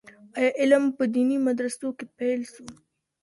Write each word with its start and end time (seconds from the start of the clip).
آيا 0.37 0.51
علم 0.61 0.83
په 0.97 1.03
ديني 1.15 1.37
مدرسو 1.47 1.87
کي 1.97 2.05
پيل 2.17 2.41
سو؟ 2.53 2.65